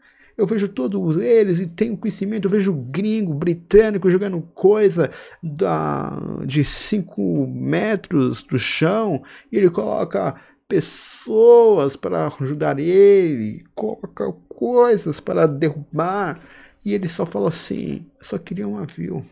[0.40, 2.46] Eu vejo todos eles e tenho conhecimento.
[2.46, 5.10] Eu vejo gringo, britânico jogando coisa
[5.42, 9.22] da, de 5 metros do chão
[9.52, 10.34] e ele coloca
[10.66, 16.40] pessoas para ajudar ele, coloca coisas para derrubar
[16.82, 19.22] e ele só fala assim: só queria um avião.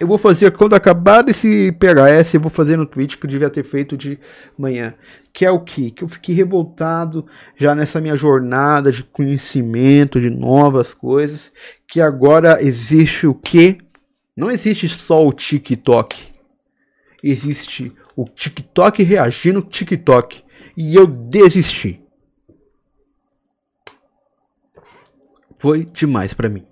[0.00, 3.50] Eu vou fazer, quando acabar esse PHS, eu vou fazer no Twitch que eu devia
[3.50, 4.18] ter feito de
[4.58, 4.94] manhã.
[5.32, 5.90] Que é o que?
[5.90, 7.26] Que eu fiquei revoltado
[7.56, 11.52] já nessa minha jornada de conhecimento de novas coisas.
[11.86, 13.78] Que agora existe o que?
[14.36, 16.20] Não existe só o TikTok.
[17.22, 20.42] Existe o TikTok reagindo ao TikTok.
[20.76, 22.02] E eu desisti.
[25.58, 26.66] Foi demais para mim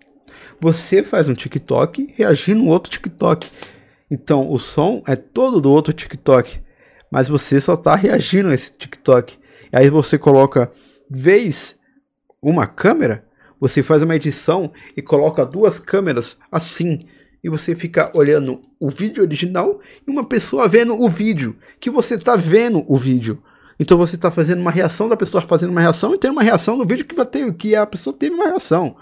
[0.61, 3.51] você faz um TikTok reagindo no outro TikTok.
[4.11, 6.61] Então o som é todo do outro TikTok,
[7.11, 9.39] mas você só está reagindo a esse TikTok.
[9.73, 10.71] Aí você coloca
[11.09, 11.77] vez
[12.43, 13.25] uma câmera,
[13.61, 17.07] você faz uma edição e coloca duas câmeras assim.
[17.43, 22.17] E você fica olhando o vídeo original e uma pessoa vendo o vídeo, que você
[22.17, 23.43] está vendo o vídeo.
[23.79, 26.77] Então você está fazendo uma reação da pessoa fazendo uma reação e tendo uma reação
[26.77, 28.97] no vídeo que, vai ter, que a pessoa teve uma reação.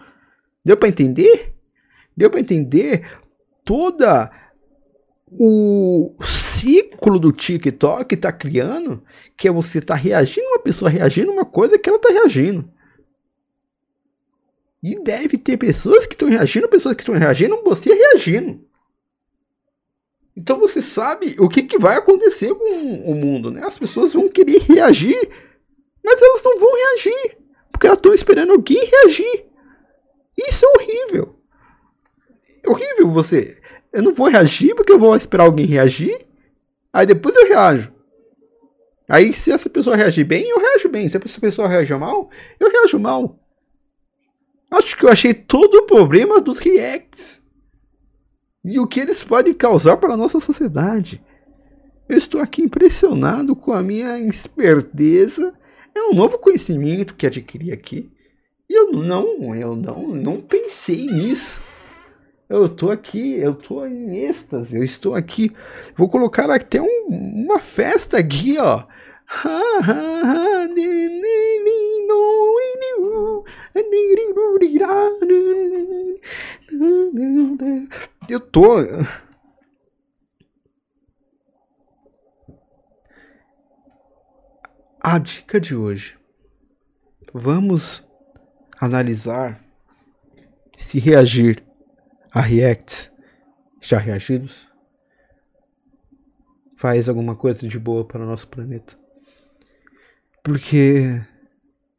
[0.68, 1.54] Deu para entender?
[2.14, 3.08] Deu para entender
[3.64, 4.30] toda
[5.32, 9.02] o ciclo do TikTok está criando,
[9.34, 12.70] que é você tá reagindo uma pessoa reagindo uma coisa que ela tá reagindo.
[14.82, 18.62] E deve ter pessoas que estão reagindo, pessoas que estão reagindo, você reagindo.
[20.36, 23.64] Então você sabe o que, que vai acontecer com o mundo, né?
[23.64, 25.30] As pessoas vão querer reagir,
[26.04, 27.38] mas elas não vão reagir,
[27.72, 29.47] porque elas estão esperando alguém reagir.
[30.38, 31.34] Isso é horrível.
[32.64, 33.58] É horrível você.
[33.92, 36.26] Eu não vou reagir porque eu vou esperar alguém reagir,
[36.92, 37.92] aí depois eu reajo.
[39.08, 41.08] Aí se essa pessoa reagir bem, eu reajo bem.
[41.08, 42.30] Se essa pessoa reagir mal,
[42.60, 43.40] eu reajo mal.
[44.70, 47.40] Acho que eu achei todo o problema dos reacts
[48.62, 51.24] e o que eles podem causar para a nossa sociedade.
[52.06, 55.54] Eu estou aqui impressionado com a minha esperteza.
[55.94, 58.10] É um novo conhecimento que adquiri aqui.
[58.68, 61.60] Eu não, eu não, não pensei nisso.
[62.48, 65.54] Eu estou aqui, eu estou em êxtase, eu estou aqui.
[65.96, 68.84] Vou colocar até um, uma festa aqui, ó.
[78.28, 78.76] Eu tô.
[85.00, 86.18] A dica de hoje.
[87.32, 88.07] Vamos
[88.80, 89.62] analisar
[90.76, 91.62] se reagir
[92.30, 93.10] a reacts
[93.80, 94.68] já reagidos
[96.76, 98.96] faz alguma coisa de boa para o nosso planeta.
[100.44, 101.20] Porque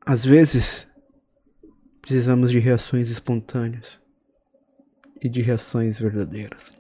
[0.05, 0.88] às vezes
[2.01, 3.99] precisamos de reações espontâneas
[5.21, 6.78] e de reações verdadeiras.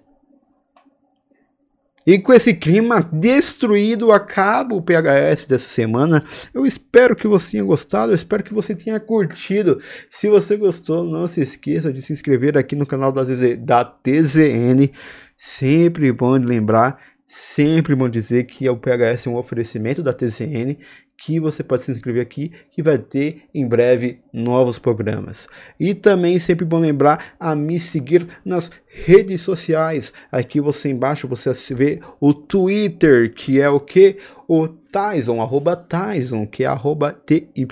[2.09, 6.23] E com esse clima destruído, acaba o PHS dessa semana.
[6.51, 9.79] Eu espero que você tenha gostado, eu espero que você tenha curtido.
[10.09, 14.89] Se você gostou, não se esqueça de se inscrever aqui no canal da, TZN.
[15.37, 16.99] Sempre bom de lembrar,
[17.29, 20.75] sempre bom dizer que o PHS é um oferecimento da TZN
[21.15, 25.47] que você pode se inscrever aqui, que vai ter em breve novos programas.
[25.79, 30.11] E também sempre bom lembrar a me seguir nas redes sociais.
[30.31, 34.17] Aqui você embaixo você vê o Twitter, que é o que?
[34.47, 37.71] O Tyson, arroba Tyson, que é arroba T-Y-Z-O-N-N.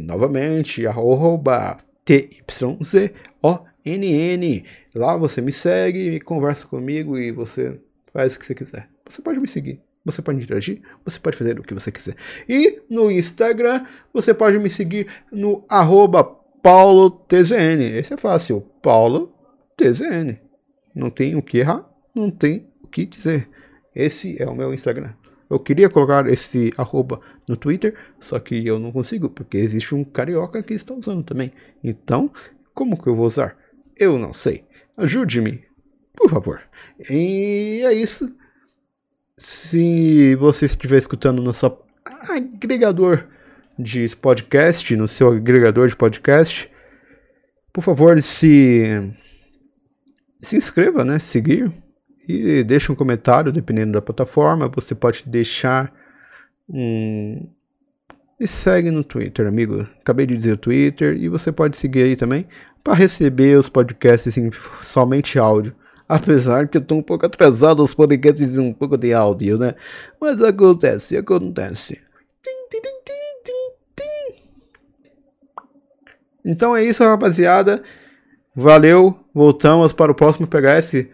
[0.00, 2.44] Novamente, arroba T-Y-Z-O-N-N.
[4.96, 7.78] Lá você me segue, conversa comigo e você
[8.12, 8.88] faz o que você quiser.
[9.06, 9.82] Você pode me seguir.
[10.06, 12.14] Você pode interagir, você pode fazer o que você quiser.
[12.48, 13.84] E no Instagram,
[14.14, 15.66] você pode me seguir no
[16.62, 17.82] PauloTZN.
[17.98, 20.38] Esse é fácil, PauloTZN.
[20.94, 23.50] Não tem o que errar, não tem o que dizer.
[23.92, 25.12] Esse é o meu Instagram.
[25.50, 30.04] Eu queria colocar esse arroba no Twitter, só que eu não consigo, porque existe um
[30.04, 31.52] carioca que está usando também.
[31.82, 32.30] Então,
[32.72, 33.56] como que eu vou usar?
[33.98, 34.64] Eu não sei.
[34.96, 35.64] Ajude-me,
[36.14, 36.62] por favor.
[37.10, 38.34] E é isso.
[39.36, 41.78] Se você estiver escutando no seu
[42.28, 43.26] agregador
[43.78, 46.70] de podcast, no seu agregador de podcast,
[47.72, 49.12] por favor, se
[50.40, 51.18] se inscreva, né?
[51.18, 51.70] Seguir
[52.26, 54.68] e deixe um comentário, dependendo da plataforma.
[54.68, 55.92] Você pode deixar
[56.68, 57.48] um
[58.38, 59.86] e segue no Twitter, amigo.
[60.00, 62.46] Acabei de dizer o Twitter e você pode seguir aí também
[62.86, 64.48] para receber os podcasts em
[64.80, 65.74] somente áudio.
[66.08, 69.74] Apesar que eu tô um pouco atrasado os podcasts um pouco de áudio, né?
[70.20, 72.00] Mas acontece, acontece.
[76.44, 77.82] Então é isso, rapaziada.
[78.54, 79.18] Valeu.
[79.34, 81.08] Voltamos para o próximo PHS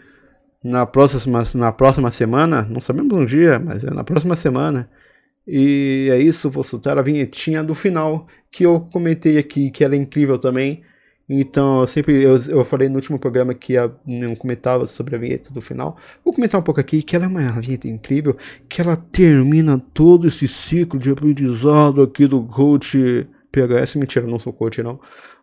[0.62, 2.66] na próxima, na próxima semana.
[2.68, 4.90] Não sabemos um dia, mas é na próxima semana.
[5.46, 9.94] E é isso, vou soltar a vinhetinha do final que eu comentei aqui, que ela
[9.94, 10.84] é incrível também.
[11.34, 15.18] Então, eu sempre eu, eu falei no último programa que eu não comentava sobre a
[15.18, 15.96] vinheta do final.
[16.22, 18.36] Vou comentar um pouco aqui que ela é uma vinheta incrível,
[18.68, 23.96] que ela termina todo esse ciclo de aprendizado aqui do coach PHS.
[23.96, 25.00] Mentira, não sou coach não.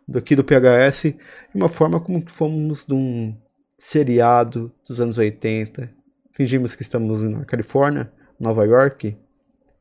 [0.07, 1.15] Daqui do PHS, de
[1.55, 3.35] uma forma como fomos de um
[3.75, 5.89] seriado dos anos 80.
[6.33, 9.17] Fingimos que estamos na Califórnia, Nova York.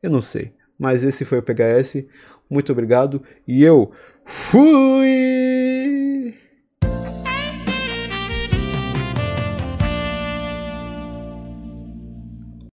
[0.01, 0.53] Eu não sei.
[0.79, 2.03] Mas esse foi o PHS.
[2.49, 3.21] Muito obrigado.
[3.47, 3.91] E eu
[4.31, 6.18] Fui!